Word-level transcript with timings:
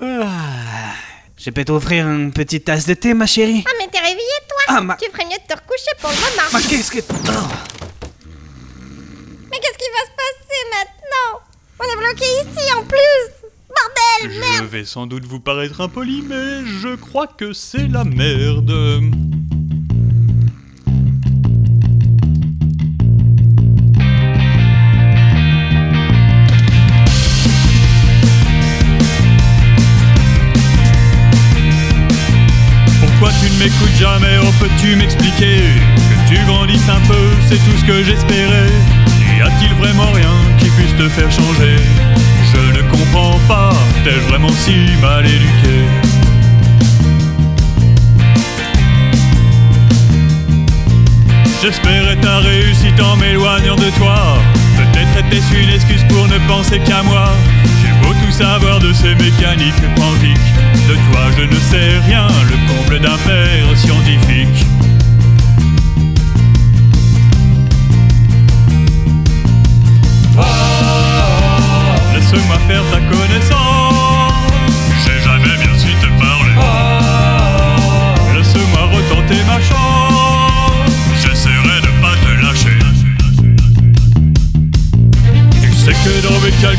Ah, 0.00 0.94
je 1.36 1.50
peux 1.50 1.64
t'offrir 1.64 2.08
une 2.08 2.32
petite 2.32 2.64
tasse 2.64 2.86
de 2.86 2.94
thé, 2.94 3.14
ma 3.14 3.26
chérie 3.26 3.64
Ah, 3.66 3.70
mais 3.78 3.86
t'es 3.88 3.98
réveillé, 3.98 4.36
toi 4.48 4.58
Ah, 4.76 4.80
ma- 4.80 4.96
Tu 4.96 5.10
ferais 5.10 5.24
mieux 5.24 5.30
de 5.36 5.46
te 5.54 5.58
recoucher 5.58 5.92
pour 6.00 6.10
le 6.10 6.16
moment. 6.16 6.48
Ma 6.52 6.60
qu'est-ce 6.60 6.90
que... 6.90 6.98
Oh. 7.00 7.30
Mais 9.50 9.58
qu'est-ce 9.60 9.78
qui 9.78 9.90
va 9.92 10.04
se 10.04 10.14
passer 10.16 10.60
maintenant? 10.72 11.40
On 11.80 11.84
est 11.84 11.96
bloqué 11.96 12.24
ici 12.24 12.72
en 12.74 12.82
plus 12.84 13.50
Bordel, 13.68 14.32
Je 14.34 14.40
merde 14.40 14.66
vais 14.66 14.84
sans 14.84 15.06
doute 15.06 15.24
vous 15.24 15.40
paraître 15.40 15.80
impoli, 15.80 16.22
mais 16.26 16.64
je 16.80 16.94
crois 16.96 17.26
que 17.26 17.52
c'est 17.52 17.88
la 17.88 18.04
merde. 18.04 18.70
Ne 33.54 33.64
m'écoutes 33.64 33.96
jamais 33.98 34.38
Oh 34.42 34.52
peux-tu 34.60 34.96
m'expliquer 34.96 35.58
Que 35.96 36.34
tu 36.34 36.44
grandisses 36.46 36.88
un 36.88 37.00
peu, 37.06 37.24
c'est 37.48 37.56
tout 37.56 37.76
ce 37.78 37.84
que 37.84 38.04
j'espérais. 38.04 38.70
Y 39.38 39.42
a-t-il 39.42 39.74
vraiment 39.74 40.10
rien 40.12 40.34
qui 40.58 40.70
puisse 40.70 40.96
te 40.96 41.08
faire 41.08 41.30
changer? 41.30 41.76
Je 42.52 42.78
ne 42.78 42.82
comprends 42.90 43.38
pas, 43.48 43.74
t'es 44.04 44.18
vraiment 44.28 44.52
si 44.52 44.74
mal 45.02 45.26
éduqué? 45.26 45.76
J'espérais 51.62 52.16
ta 52.16 52.38
réussite 52.38 53.00
en 53.00 53.16
m'éloignant 53.16 53.76
de 53.76 53.90
toi. 53.98 54.38
Peut-être 54.76 55.26
était-ce 55.26 55.54
une 55.54 55.70
excuse 55.70 56.04
pour 56.08 56.28
ne 56.28 56.38
penser 56.46 56.78
qu'à 56.80 57.02
moi 57.02 57.32
tout 58.24 58.32
savoir 58.32 58.78
de 58.80 58.92
ces 58.92 59.14
mécaniques 59.14 59.80
quantiques 59.96 60.52
De 60.88 60.94
toi 60.94 61.30
je 61.36 61.44
ne 61.44 61.60
sais 61.60 61.98
rien, 62.06 62.26
le 62.48 62.56
comble 62.68 63.00
d'un 63.00 63.16
père 63.18 63.76
scientifique 63.76 64.73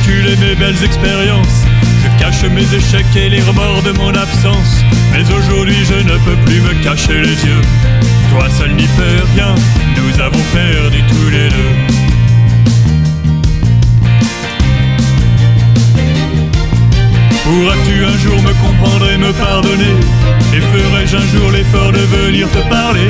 dans 0.08 0.40
mes 0.40 0.56
belles 0.56 0.84
expériences. 0.84 1.64
Je 2.04 2.24
cache 2.24 2.44
mes 2.44 2.74
échecs 2.76 3.16
et 3.16 3.30
les 3.30 3.42
remords 3.42 3.82
de 3.82 3.92
mon 3.94 4.10
absence. 4.10 4.84
Mais 5.12 5.24
aujourd'hui 5.34 5.84
je 5.84 5.96
ne 5.96 6.18
peux 6.20 6.36
plus 6.46 6.62
me 6.62 6.84
cacher 6.84 7.22
les 7.22 7.46
yeux. 7.46 7.62
Toi 8.32 8.48
seul 8.58 8.72
n'y 8.76 8.84
fais 8.86 9.18
rien. 9.34 9.56
Nous 9.98 10.22
avons 10.22 10.44
perdu 10.54 11.02
tous 11.10 11.30
les 11.32 11.50
deux. 11.50 11.96
Pourras-tu 17.44 18.06
un 18.06 18.18
jour 18.20 18.42
me 18.42 18.54
comprendre 18.62 19.10
et 19.10 19.18
me 19.18 19.32
pardonner? 19.34 19.96
Et 20.54 20.62
ferai-je 20.62 21.16
un 21.18 21.28
jour 21.34 21.52
l'effort 21.52 21.92
de 21.92 22.00
venir 22.00 22.48
te 22.52 22.70
parler? 22.70 23.10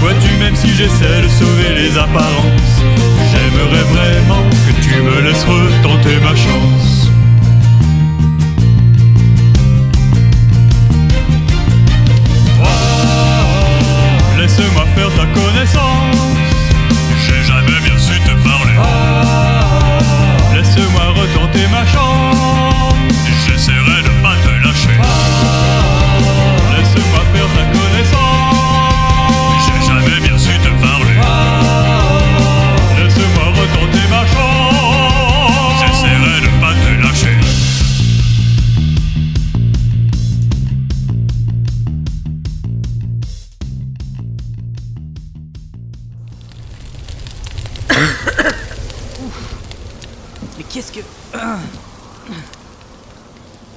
Vois-tu 0.00 0.36
même 0.38 0.56
si 0.56 0.68
j'essaie 0.74 1.22
de 1.22 1.28
sauver 1.28 1.74
les 1.76 1.98
apparences 1.98 2.82
J'aimerais 3.30 3.84
vraiment 3.94 4.42
que 4.66 4.82
tu 4.82 5.00
me 5.00 5.20
laisses 5.22 5.44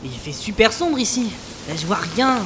il 0.05 0.19
fait 0.19 0.31
super 0.33 0.71
sombre 0.71 0.99
ici. 0.99 1.31
Là, 1.67 1.75
je 1.75 1.85
vois 1.85 1.99
rien. 2.15 2.39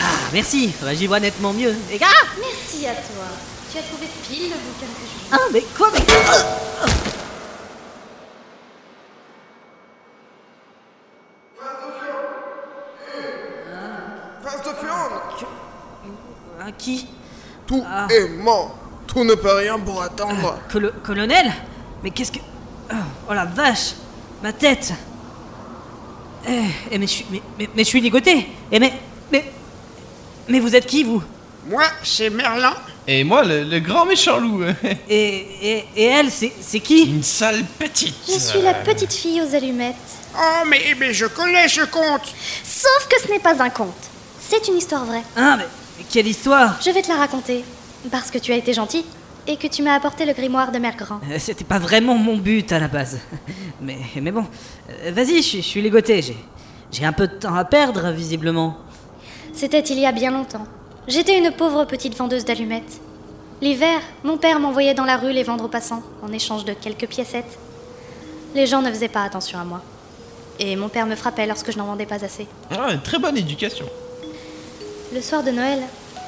Ah, 0.00 0.04
merci. 0.32 0.72
Bah, 0.82 0.94
J'y 0.94 1.06
vois 1.06 1.20
nettement 1.20 1.52
mieux. 1.52 1.74
Les 1.90 1.98
gars 1.98 2.06
Merci 2.38 2.86
à 2.86 2.94
toi. 2.94 3.24
Tu 3.70 3.78
as 3.78 3.82
trouvé 3.82 4.06
pile 4.28 4.50
le 4.50 4.56
bouquin 4.56 4.86
que 4.86 5.06
je 5.06 5.34
Ah, 5.36 5.38
mais 5.52 5.62
quoi 5.76 5.88
mais... 5.92 7.12
Prince 14.42 14.62
de 14.64 14.74
Fion, 14.74 15.46
Ah, 16.60 16.72
qui 16.76 17.06
tout 17.66 17.82
Ah. 17.88 18.06
est 18.10 18.28
mort. 18.28 18.76
Tout 19.06 19.24
ne 19.24 19.34
peut 19.34 19.52
rien 19.54 19.78
pour 19.78 20.02
attendre. 20.02 20.58
Colo- 20.70 20.92
Colonel? 21.02 21.52
Mais 22.02 22.10
qu'est-ce 22.10 22.32
que. 22.32 22.38
Ah, 22.90 22.94
Oh 23.28 23.34
la 23.34 23.44
vache 23.44 23.94
Ma 24.42 24.52
tête 24.52 24.92
Eh, 26.48 26.60
eh, 26.90 26.98
mais 26.98 27.06
je 27.06 27.12
suis. 27.12 27.26
Mais, 27.30 27.42
mais, 27.58 27.68
mais 27.74 27.84
je 27.84 27.88
suis 27.88 28.00
ligoté 28.00 28.46
Eh, 28.70 28.78
mais. 28.78 28.92
Mais. 29.30 29.44
Mais 30.48 30.60
vous 30.60 30.74
êtes 30.74 30.86
qui, 30.86 31.04
vous? 31.04 31.22
Moi, 31.68 31.84
c'est 32.02 32.30
Merlin. 32.30 32.74
Et 33.06 33.22
moi, 33.24 33.44
le, 33.44 33.62
le 33.64 33.78
grand 33.80 34.04
méchant 34.04 34.38
loup. 34.38 34.62
et, 35.08 35.46
et, 35.62 35.84
et 35.96 36.04
elle, 36.04 36.30
c'est 36.30 36.52
c'est 36.60 36.80
qui? 36.80 37.04
Une 37.04 37.22
sale 37.22 37.64
petite. 37.78 38.14
Je 38.26 38.38
suis 38.38 38.60
la 38.60 38.74
petite 38.74 39.12
fille 39.12 39.40
aux 39.40 39.54
allumettes. 39.54 39.94
Oh, 40.36 40.64
mais, 40.66 40.80
mais 40.98 41.12
je 41.12 41.26
connais 41.26 41.68
ce 41.68 41.82
conte. 41.82 42.34
Sauf 42.64 43.08
que 43.08 43.20
ce 43.24 43.30
n'est 43.30 43.38
pas 43.38 43.62
un 43.62 43.70
conte. 43.70 43.94
C'est 44.40 44.66
une 44.68 44.76
histoire 44.78 45.04
vraie. 45.04 45.22
Ah, 45.36 45.56
mais, 45.58 45.66
mais 45.98 46.04
quelle 46.10 46.26
histoire? 46.26 46.78
Je 46.84 46.90
vais 46.90 47.02
te 47.02 47.08
la 47.08 47.16
raconter. 47.16 47.64
Parce 48.10 48.30
que 48.30 48.38
tu 48.38 48.52
as 48.52 48.56
été 48.56 48.72
gentil 48.72 49.04
et 49.46 49.56
que 49.56 49.66
tu 49.66 49.82
m'as 49.82 49.94
apporté 49.94 50.24
le 50.24 50.32
grimoire 50.32 50.70
de 50.72 50.78
Mère 50.78 50.96
Grand. 50.96 51.20
Euh, 51.30 51.36
C'était 51.38 51.64
pas 51.64 51.78
vraiment 51.78 52.14
mon 52.16 52.36
but 52.36 52.70
à 52.72 52.78
la 52.78 52.88
base. 52.88 53.18
Mais, 53.80 53.98
mais 54.20 54.30
bon, 54.30 54.44
Euh, 55.04 55.10
vas-y, 55.12 55.42
je, 55.42 55.60
suis-. 55.60 55.62
J'ai, 55.62 56.36
j'ai 56.92 57.04
un 57.04 57.12
peu 57.12 57.26
de 57.26 57.34
temps 57.34 57.54
à 57.54 57.64
perdre, 57.64 58.10
visiblement. 58.12 58.76
C'était 59.52 59.80
il 59.80 59.98
y 59.98 60.06
a 60.06 60.12
bien 60.12 60.30
longtemps. 60.30 60.66
J'étais 61.08 61.36
une 61.38 61.50
pauvre 61.50 61.84
petite 61.84 62.16
vendeuse 62.16 62.44
d'allumettes. 62.44 63.00
L'hiver, 63.60 64.00
mon 64.24 64.36
père 64.38 64.58
m'envoyait 64.60 64.94
dans 64.94 65.04
la 65.04 65.16
rue 65.16 65.32
les 65.32 65.42
vendre 65.42 65.64
aux 65.64 65.68
passants 65.68 66.02
en 66.22 66.32
échange 66.32 66.64
de 66.64 66.72
quelques 66.72 67.06
piécettes. 67.08 67.58
Les 68.54 68.66
gens 68.66 68.82
ne 68.82 68.90
faisaient 68.90 69.08
pas 69.08 69.22
attention 69.22 69.58
à 69.58 69.64
moi. 69.64 69.82
Et 70.58 70.76
mon 70.76 70.88
père 70.88 71.06
me 71.06 71.16
frappait 71.16 71.46
lorsque 71.46 71.72
je 71.72 71.78
n'en 71.78 71.86
vendais 71.86 72.06
pas 72.06 72.24
assez. 72.24 72.46
Ah, 72.70 72.92
une 72.92 73.00
très 73.00 73.18
bonne 73.18 73.36
éducation. 73.36 73.86
Le 75.14 75.20
soir 75.20 75.42
de 75.42 75.50
Noël, 75.50 75.80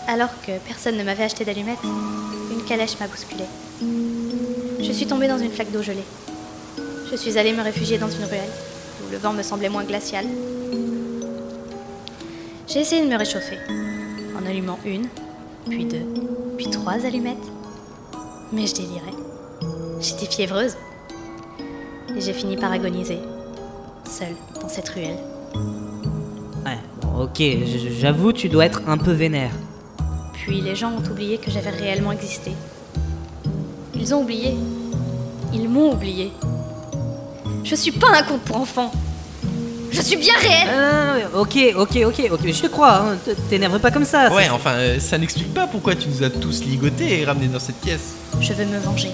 alors 0.07 0.31
que 0.47 0.53
personne 0.67 0.97
ne 0.97 1.03
m'avait 1.03 1.25
acheté 1.25 1.45
d'allumettes, 1.45 1.83
une 2.53 2.65
calèche 2.65 2.99
m'a 3.01 3.07
bousculée. 3.07 3.45
Je 4.81 4.93
suis 4.93 5.07
tombée 5.07 5.29
dans 5.29 5.39
une 5.39 5.51
flaque 5.51 5.73
d'eau 5.73 5.83
gelée. 5.83 6.05
Je 7.11 7.17
suis 7.17 7.39
allée 7.39 7.53
me 7.53 7.63
réfugier 7.63 7.99
dans 7.99 8.11
une 8.11 8.25
ruelle, 8.25 8.51
où 9.05 9.11
le 9.11 9.19
vent 9.19 9.33
me 9.33 9.43
semblait 9.43 9.69
moins 9.69 9.85
glacial. 9.85 10.27
J'ai 12.67 12.81
essayé 12.81 13.05
de 13.05 13.11
me 13.11 13.17
réchauffer, 13.17 13.59
en 14.37 14.47
allumant 14.47 14.79
une, 14.85 15.07
puis 15.69 15.85
deux, 15.85 16.05
puis 16.57 16.69
trois 16.71 17.05
allumettes. 17.05 17.37
Mais 18.53 18.67
je 18.67 18.75
délirais. 18.75 19.15
J'étais 20.01 20.27
fiévreuse. 20.27 20.77
Et 22.17 22.21
j'ai 22.21 22.33
fini 22.33 22.57
par 22.57 22.73
agoniser, 22.73 23.19
seule 24.05 24.37
dans 24.61 24.69
cette 24.69 24.89
ruelle. 24.91 25.19
Ouais, 26.65 26.79
ok, 27.19 27.43
j'avoue, 27.99 28.33
tu 28.33 28.49
dois 28.49 28.67
être 28.67 28.83
un 28.87 28.99
peu 28.99 29.13
vénère. 29.13 29.51
Puis 30.47 30.61
les 30.61 30.77
gens 30.77 30.93
ont 30.93 31.11
oublié 31.11 31.39
que 31.39 31.51
j'avais 31.51 31.71
réellement 31.71 32.13
existé. 32.13 32.53
Ils 33.95 34.15
ont 34.15 34.21
oublié. 34.23 34.55
Ils 35.55 35.69
m'ont 35.69 35.93
oublié. 35.93 36.33
Je 37.65 37.75
suis 37.75 37.93
pas 37.93 38.09
un 38.19 38.23
conte 38.23 38.43
pour 38.43 38.59
enfants. 38.59 38.93
Je 39.91 40.03
suis 40.03 40.17
bien 40.17 40.35
réelle. 40.39 40.69
Euh, 40.71 41.41
ok, 41.41 41.57
ok, 41.77 41.97
ok, 42.07 42.31
ok, 42.33 42.41
je 42.53 42.63
te 42.63 42.67
crois, 42.67 42.97
hein, 42.97 43.17
t'énerve 43.49 43.79
pas 43.79 43.91
comme 43.91 44.05
ça. 44.05 44.31
Ouais, 44.35 44.51
enfin, 44.51 44.73
euh, 44.73 44.99
ça 44.99 45.17
n'explique 45.17 45.55
pas 45.55 45.67
pourquoi 45.67 45.95
tu 45.95 46.09
nous 46.09 46.23
as 46.23 46.31
tous 46.31 46.65
ligotés 46.65 47.21
et 47.21 47.25
ramenés 47.25 47.47
dans 47.47 47.61
cette 47.61 47.77
pièce. 47.77 48.15
Je 48.41 48.53
veux 48.53 48.67
me 48.67 48.79
venger 48.79 49.13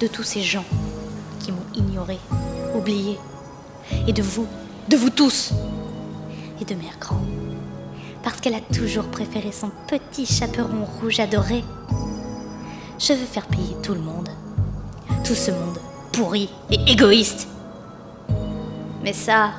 de 0.00 0.06
tous 0.06 0.24
ces 0.24 0.42
gens 0.42 0.64
qui 1.38 1.52
m'ont 1.52 1.58
ignoré, 1.74 2.18
oublié. 2.74 3.16
et 4.06 4.12
de 4.12 4.22
vous, 4.22 4.46
de 4.88 4.96
vous 4.96 5.10
tous, 5.10 5.52
et 6.60 6.64
de 6.64 6.74
Mère 6.74 6.98
Grand. 7.00 7.22
Parce 8.22 8.40
qu'elle 8.40 8.54
a 8.54 8.60
toujours 8.60 9.06
préféré 9.06 9.50
son 9.52 9.70
petit 9.86 10.26
chaperon 10.26 10.84
rouge 11.00 11.20
adoré. 11.20 11.64
Je 12.98 13.12
veux 13.14 13.26
faire 13.26 13.46
payer 13.46 13.76
tout 13.82 13.94
le 13.94 14.00
monde. 14.00 14.28
Tout 15.24 15.34
ce 15.34 15.50
monde 15.50 15.78
pourri 16.12 16.50
et 16.70 16.90
égoïste. 16.90 17.48
Mais 19.02 19.12
ça, 19.12 19.52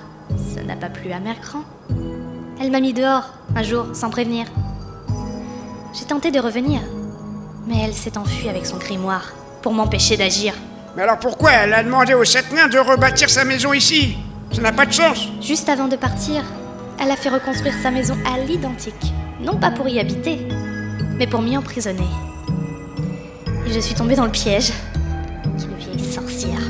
ça 0.53 0.61
n'a 0.63 0.75
pas 0.75 0.89
plu 0.89 1.11
à 1.11 1.19
Mère 1.19 1.39
Grand. 1.41 1.63
Elle 2.61 2.71
m'a 2.71 2.79
mis 2.79 2.93
dehors, 2.93 3.33
un 3.55 3.63
jour, 3.63 3.87
sans 3.93 4.11
prévenir. 4.11 4.45
J'ai 5.93 6.05
tenté 6.05 6.29
de 6.29 6.39
revenir, 6.39 6.81
mais 7.67 7.79
elle 7.83 7.93
s'est 7.93 8.17
enfuie 8.17 8.49
avec 8.49 8.65
son 8.65 8.77
grimoire 8.77 9.33
pour 9.63 9.73
m'empêcher 9.73 10.17
d'agir. 10.17 10.53
Mais 10.95 11.03
alors 11.03 11.19
pourquoi 11.19 11.51
elle 11.51 11.73
a 11.73 11.83
demandé 11.83 12.13
aux 12.13 12.25
sept 12.25 12.45
de 12.49 12.77
rebâtir 12.77 13.29
sa 13.29 13.43
maison 13.43 13.73
ici? 13.73 14.15
Ça 14.51 14.61
n'a 14.61 14.71
pas 14.71 14.85
de 14.85 14.93
sens. 14.93 15.29
Juste 15.41 15.69
avant 15.69 15.87
de 15.87 15.95
partir, 15.95 16.43
elle 17.01 17.12
a 17.12 17.15
fait 17.15 17.30
reconstruire 17.30 17.74
sa 17.81 17.89
maison 17.89 18.15
à 18.31 18.38
l'identique. 18.38 19.13
Non 19.39 19.57
pas 19.57 19.71
pour 19.71 19.88
y 19.88 20.00
habiter, 20.00 20.45
mais 21.18 21.25
pour 21.25 21.42
m'y 21.42 21.57
emprisonner. 21.57 22.07
Et 23.65 23.74
je 23.74 23.80
suis 23.80 23.95
tombée 23.95 24.15
dans 24.15 24.25
le 24.25 24.31
piège. 24.31 24.71
Quelle 25.57 25.75
vieille 25.77 26.12
sorcière. 26.12 26.62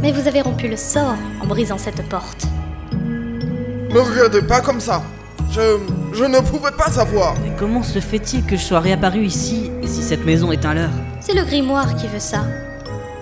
Mais 0.00 0.10
vous 0.10 0.26
avez 0.26 0.40
rompu 0.40 0.68
le 0.68 0.76
sort 0.76 1.16
en 1.42 1.46
brisant 1.46 1.78
cette 1.78 2.02
porte. 2.08 2.46
Me 2.92 4.00
regardez 4.00 4.42
pas 4.42 4.60
comme 4.60 4.80
ça. 4.80 5.02
Je. 5.50 5.78
Je 6.12 6.24
ne 6.24 6.38
pouvais 6.38 6.70
pas 6.70 6.90
savoir. 6.90 7.34
Mais 7.42 7.52
comment 7.58 7.82
se 7.82 7.98
fait-il 7.98 8.42
que 8.46 8.56
je 8.56 8.62
sois 8.62 8.80
réapparu 8.80 9.26
ici 9.26 9.70
si 9.84 10.02
cette 10.02 10.24
maison 10.24 10.50
est 10.50 10.64
un 10.64 10.72
leurre 10.72 10.88
C'est 11.20 11.34
le 11.34 11.44
grimoire 11.44 11.94
qui 11.94 12.06
veut 12.06 12.18
ça. 12.18 12.42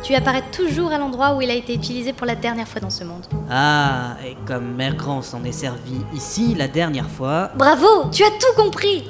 Tu 0.04 0.14
apparais 0.14 0.42
toujours 0.52 0.92
à 0.92 0.98
l'endroit 0.98 1.34
où 1.34 1.40
il 1.40 1.50
a 1.50 1.54
été 1.54 1.74
utilisé 1.74 2.12
pour 2.12 2.26
la 2.26 2.34
dernière 2.34 2.68
fois 2.68 2.78
dans 2.78 2.90
ce 2.90 3.04
monde. 3.04 3.24
Ah, 3.50 4.16
et 4.26 4.36
comme 4.46 4.74
Mère 4.74 4.96
Grand 4.96 5.22
s'en 5.22 5.42
est 5.44 5.52
servi 5.52 5.96
ici 6.14 6.54
la 6.54 6.68
dernière 6.68 7.08
fois. 7.08 7.50
Bravo, 7.56 8.10
tu 8.12 8.22
as 8.22 8.28
tout 8.30 8.54
compris. 8.62 9.04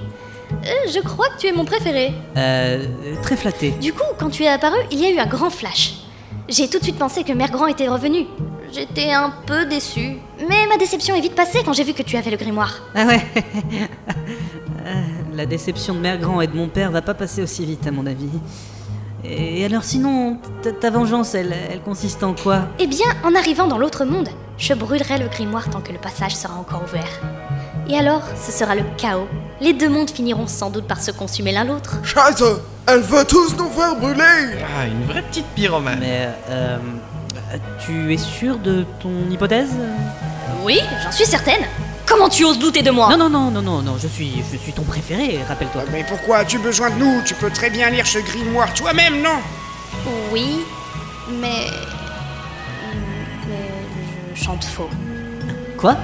Euh, 0.52 0.68
je 0.94 1.00
crois 1.00 1.26
que 1.30 1.38
tu 1.40 1.48
es 1.48 1.52
mon 1.52 1.64
préféré. 1.64 2.14
Euh. 2.36 2.86
Très 3.22 3.36
flatté. 3.36 3.72
Du 3.72 3.92
coup, 3.92 4.04
quand 4.20 4.30
tu 4.30 4.44
es 4.44 4.48
apparu, 4.48 4.76
il 4.92 5.00
y 5.00 5.06
a 5.06 5.10
eu 5.10 5.18
un 5.18 5.26
grand 5.26 5.50
flash. 5.50 5.94
J'ai 6.48 6.68
tout 6.70 6.78
de 6.78 6.84
suite 6.84 6.98
pensé 6.98 7.24
que 7.24 7.32
Mère 7.32 7.50
Grand 7.50 7.66
était 7.66 7.88
revenu. 7.88 8.26
J'étais 8.72 9.10
un 9.10 9.32
peu 9.46 9.64
déçue. 9.66 10.18
Mais 10.48 10.66
ma 10.68 10.76
déception 10.76 11.16
est 11.16 11.20
vite 11.20 11.34
passée 11.34 11.60
quand 11.64 11.72
j'ai 11.72 11.84
vu 11.84 11.92
que 11.92 12.02
tu 12.04 12.16
avais 12.16 12.30
le 12.30 12.36
grimoire. 12.36 12.82
Ah 12.94 13.04
ouais 13.06 13.20
Euh, 14.86 15.02
La 15.34 15.46
déception 15.46 15.94
de 15.94 16.00
Mère 16.00 16.18
Grand 16.18 16.42
et 16.42 16.46
de 16.46 16.54
mon 16.54 16.68
père 16.68 16.90
va 16.90 17.00
pas 17.00 17.14
passer 17.14 17.42
aussi 17.42 17.64
vite, 17.64 17.86
à 17.86 17.90
mon 17.90 18.04
avis. 18.06 18.28
Et 19.24 19.64
alors, 19.64 19.84
sinon, 19.84 20.38
ta, 20.80 20.90
vengeance, 20.90 21.34
elle, 21.34 21.54
elle 21.70 21.80
consiste 21.80 22.22
en 22.22 22.34
quoi? 22.34 22.68
Eh 22.78 22.86
bien, 22.86 23.06
en 23.24 23.34
arrivant 23.34 23.66
dans 23.66 23.78
l'autre 23.78 24.04
monde, 24.04 24.28
je 24.58 24.74
brûlerai 24.74 25.18
le 25.18 25.28
grimoire 25.28 25.70
tant 25.70 25.80
que 25.80 25.92
le 25.92 25.98
passage 25.98 26.36
sera 26.36 26.54
encore 26.54 26.82
ouvert. 26.82 27.20
Et 27.88 27.98
alors, 27.98 28.22
ce 28.36 28.52
sera 28.52 28.74
le 28.74 28.82
chaos. 28.96 29.28
Les 29.60 29.72
deux 29.72 29.88
mondes 29.88 30.10
finiront 30.10 30.46
sans 30.46 30.70
doute 30.70 30.86
par 30.86 31.00
se 31.00 31.10
consumer 31.10 31.52
l'un 31.52 31.64
l'autre. 31.64 31.96
Scheiße 32.02 32.44
Elle 32.86 33.00
veut 33.00 33.24
tous 33.24 33.56
nous 33.56 33.68
faire 33.70 33.96
brûler 33.96 34.58
Ah, 34.78 34.86
une 34.86 35.04
vraie 35.06 35.22
petite 35.22 35.46
pyromane. 35.54 35.98
Mais, 36.00 36.28
euh. 36.50 36.78
Tu 37.78 38.12
es 38.12 38.16
sûr 38.18 38.58
de 38.58 38.84
ton 39.00 39.30
hypothèse? 39.30 39.70
Oui, 40.64 40.80
j'en 41.02 41.12
suis 41.12 41.26
certaine. 41.26 41.62
Comment 42.14 42.28
tu 42.28 42.44
oses 42.44 42.60
douter 42.60 42.82
de 42.82 42.92
moi 42.92 43.08
Non, 43.08 43.28
non, 43.28 43.28
non, 43.28 43.50
non, 43.50 43.60
non, 43.60 43.82
non, 43.82 43.98
je 44.00 44.06
suis, 44.06 44.30
je 44.52 44.56
suis 44.56 44.72
ton 44.72 44.84
préféré, 44.84 45.40
rappelle-toi. 45.48 45.82
Mais 45.90 46.04
pourquoi 46.04 46.38
as-tu 46.38 46.58
besoin 46.58 46.88
de 46.90 46.94
nous 46.94 47.22
Tu 47.26 47.34
peux 47.34 47.50
très 47.50 47.70
bien 47.70 47.90
lire 47.90 48.06
ce 48.06 48.20
grimoire 48.20 48.72
toi-même, 48.72 49.20
non 49.20 49.40
Oui, 50.30 50.60
mais. 51.40 51.66
Mais 53.48 53.68
je 54.32 54.44
chante 54.44 54.62
faux. 54.62 54.88
Quoi 55.76 55.96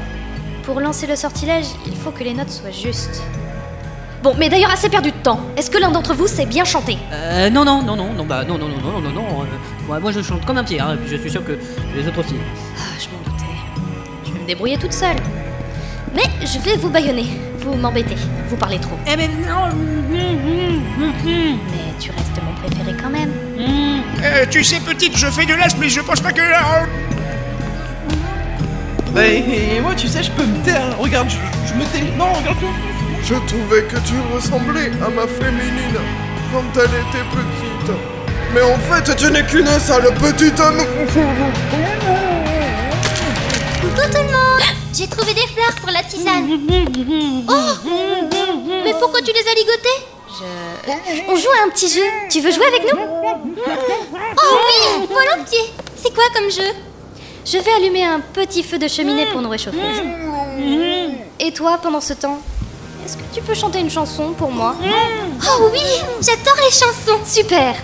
Pour 0.65 0.81
lancer 0.81 1.07
le 1.07 1.15
sortilège, 1.15 1.67
il 1.87 1.95
faut 1.95 2.11
que 2.11 2.25
les 2.25 2.35
notes 2.35 2.51
soient 2.51 2.73
justes. 2.73 3.23
Bon, 4.25 4.35
mais 4.37 4.49
d'ailleurs, 4.49 4.73
assez 4.73 4.89
perdu 4.89 5.13
de 5.13 5.17
temps. 5.17 5.39
Est-ce 5.57 5.71
que 5.71 5.79
l'un 5.79 5.93
d'entre 5.93 6.15
vous 6.15 6.27
sait 6.27 6.45
bien 6.45 6.65
chanter 6.65 6.99
Euh, 7.13 7.51
non, 7.51 7.65
non, 7.65 7.83
non, 7.85 7.95
non, 7.95 8.13
non, 8.15 8.25
bah, 8.25 8.43
non, 8.43 8.59
non, 8.59 8.67
non, 8.67 8.81
non, 8.81 9.01
non, 9.01 9.11
non, 9.13 9.43
euh, 9.43 9.45
moi, 9.87 10.01
moi 10.01 10.11
je 10.11 10.23
chante 10.23 10.45
comme 10.45 10.59
un 10.59 10.65
pied, 10.65 10.81
hein, 10.81 10.95
et 10.95 10.97
puis 10.97 11.09
je 11.09 11.23
suis 11.23 11.31
sûr 11.31 11.45
que 11.45 11.57
les 11.95 12.09
autres 12.09 12.19
aussi. 12.19 12.35
Ah, 12.77 12.99
je 12.99 13.07
m'en 13.11 13.23
doutais. 13.23 13.45
Je 14.27 14.33
vais 14.33 14.41
me 14.41 14.47
débrouiller 14.49 14.77
toute 14.77 14.93
seule. 14.93 15.17
Mais 16.15 16.25
je 16.45 16.59
vais 16.59 16.77
vous 16.77 16.91
baïonner. 16.91 17.27
Vous 17.59 17.75
m'embêtez. 17.75 18.17
Vous 18.49 18.57
parlez 18.57 18.79
trop. 18.79 18.97
Eh 19.07 19.17
mais 19.17 19.29
non 19.29 19.69
Mais 20.11 21.95
tu 22.01 22.11
restes 22.11 22.41
mon 22.45 22.53
préféré 22.55 22.95
quand 23.01 23.11
même. 23.11 23.31
Euh, 24.23 24.45
Tu 24.51 24.65
sais, 24.65 24.81
petite, 24.81 25.17
je 25.17 25.27
fais 25.29 25.47
de 25.47 25.55
l'as, 25.55 25.77
mais 25.79 25.89
je 25.89 26.01
pense 26.01 26.21
pas 26.21 26.33
que. 26.33 26.41
Bah, 29.13 29.27
et, 29.27 29.77
et 29.77 29.81
moi, 29.81 29.95
tu 29.97 30.07
sais, 30.09 30.23
je 30.23 30.31
peux 30.31 30.45
me 30.45 30.59
taire. 30.65 30.97
Regarde, 30.99 31.29
je, 31.31 31.37
je 31.69 31.75
me 31.75 31.85
tais. 31.85 32.03
Non, 32.17 32.33
regarde. 32.33 32.59
Je 33.23 33.35
trouvais 33.47 33.83
que 33.83 33.97
tu 33.99 34.15
ressemblais 34.35 34.91
à 35.05 35.11
ma 35.11 35.27
féminine 35.27 35.99
quand 36.53 36.65
elle 36.77 36.85
était 36.85 37.27
petite. 37.31 37.91
Mais 38.55 38.63
en 38.63 38.79
fait, 38.79 39.15
tu 39.17 39.31
n'es 39.31 39.45
qu'une 39.45 39.67
sale 39.79 40.13
petite... 40.15 40.57
Coucou 43.81 44.03
tout 44.11 44.17
le 44.17 44.23
monde 44.25 44.80
J'ai 44.93 45.07
trouvé 45.09 45.35
des 45.35 45.47
fleurs 45.47 45.75
pour 45.81 45.91
la 45.91 46.03
tisane. 46.03 46.49
Oh 47.49 47.53
Mais 48.85 48.93
pourquoi 48.99 49.21
tu 49.23 49.33
les 49.33 49.47
as 49.49 49.55
ligotées? 49.55 50.01
On 51.29 51.37
joue 51.37 51.49
à 51.61 51.67
un 51.67 51.71
petit 51.71 51.89
jeu. 51.89 52.03
Tu 52.31 52.41
veux 52.41 52.51
jouer 52.51 52.67
avec 52.67 52.83
nous? 52.83 52.99
Oh 52.99 54.59
oui 54.67 55.07
Volontiers 55.09 55.73
C'est 55.97 56.13
quoi 56.15 56.25
comme 56.35 56.51
jeu? 56.51 56.75
Je 57.45 57.59
vais 57.59 57.73
allumer 57.73 58.05
un 58.05 58.21
petit 58.21 58.63
feu 58.63 58.79
de 58.79 58.89
cheminée 58.89 59.27
pour 59.27 59.41
nous 59.43 59.49
réchauffer. 59.49 59.79
Et 61.39 61.53
toi, 61.53 61.79
pendant 61.83 62.01
ce 62.01 62.13
temps, 62.13 62.39
est-ce 63.05 63.17
que 63.17 63.23
tu 63.33 63.41
peux 63.41 63.55
chanter 63.55 63.81
une 63.81 63.91
chanson 63.91 64.33
pour 64.33 64.51
moi? 64.51 64.75
Oh 64.81 65.71
oui 65.73 65.81
J'adore 66.21 66.57
les 66.57 66.71
chansons 66.71 67.19
Super 67.25 67.75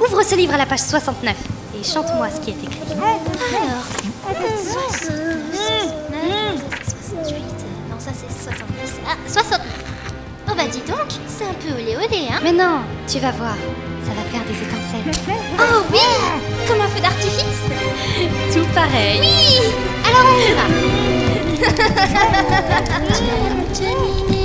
Ouvre 0.00 0.22
ce 0.22 0.34
livre 0.34 0.54
à 0.54 0.58
la 0.58 0.66
page 0.66 0.80
69 0.80 1.34
et 1.80 1.84
chante-moi 1.84 2.28
ce 2.34 2.40
qui 2.40 2.50
est 2.50 2.54
écrit. 2.62 2.92
Alors... 2.92 3.84
c'est 8.18 8.50
70... 8.50 9.00
Ah, 9.06 9.16
69 9.26 9.60
Oh 10.50 10.54
bah 10.56 10.64
dis 10.70 10.80
donc, 10.80 11.08
c'est 11.28 11.44
un 11.44 11.54
peu 11.54 11.72
olé 11.74 11.96
olé, 11.96 12.28
hein. 12.30 12.40
Mais 12.42 12.52
non, 12.52 12.80
tu 13.06 13.18
vas 13.18 13.32
voir, 13.32 13.54
ça 14.02 14.12
va 14.12 14.22
faire 14.30 14.44
des 14.44 14.56
étincelles. 14.56 15.12
Oh 15.60 15.82
oui 15.92 15.98
Comme 16.66 16.80
un 16.80 16.88
feu 16.88 17.00
d'artifice. 17.00 17.62
Tout 18.52 18.66
pareil. 18.74 19.20
Oui 19.20 19.60
Alors 20.06 20.24
on 20.24 20.38
y 20.40 20.52
va 20.54 20.66